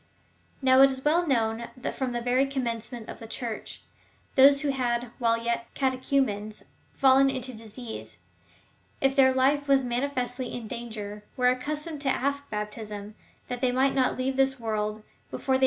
^ 0.01 0.03
Now 0.63 0.81
it 0.81 0.89
is 0.89 1.05
well 1.05 1.27
known, 1.27 1.67
that 1.77 1.93
from 1.93 2.11
the 2.11 2.21
very 2.23 2.47
commencement 2.47 3.07
of 3.07 3.19
the 3.19 3.27
Church, 3.27 3.83
those 4.33 4.61
who 4.61 4.69
had, 4.69 5.11
while 5.19 5.37
yet 5.37 5.71
catechumens,"^ 5.75 6.63
fallen 6.97 7.29
into 7.29 7.53
disease,^ 7.53 8.17
if 8.99 9.15
their 9.15 9.31
life 9.31 9.67
was 9.67 9.83
manifestly 9.83 10.53
in 10.55 10.67
danger, 10.67 11.23
were 11.37 11.49
accustomed 11.49 12.01
to 12.01 12.09
ask 12.09 12.49
baptism, 12.49 13.13
that 13.47 13.61
they 13.61 13.71
might 13.71 13.93
not 13.93 14.17
leave 14.17 14.37
this 14.37 14.59
world 14.59 15.03
before 15.03 15.03
they 15.03 15.03
1" 15.03 15.03
Ce 15.03 15.05
sacrilege 15.05 15.05
horrible 15.05 15.05
;"—"This 15.31 15.45
horrible 15.45 15.53
sacrilege." 15.53 15.59